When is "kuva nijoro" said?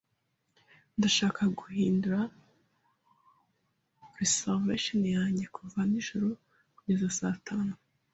5.55-6.27